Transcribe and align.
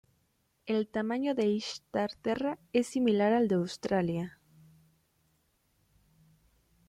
El 0.65 0.87
tamaño 0.87 1.35
de 1.35 1.45
Ishtar 1.45 2.09
Terra 2.23 2.57
es 2.73 2.87
similar 2.87 3.33
al 3.33 3.47
de 3.47 3.53
Australia. 3.53 4.39